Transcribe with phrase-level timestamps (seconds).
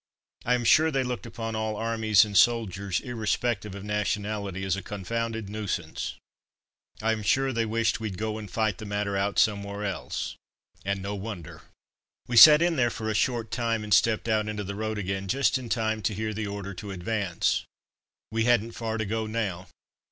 [0.45, 4.81] I am sure they looked upon all armies and soldiers, irrespective of nationality, as a
[4.81, 6.15] confounded nuisance.
[7.03, 10.35] I am sure they wished we'd go and fight the matter out somewhere else.
[10.83, 11.61] And no wonder.
[12.27, 15.27] We sat in there for a short time, and stepped out into the road again
[15.27, 17.63] just in time to hear the order to advance.
[18.31, 19.67] We hadn't far to go now.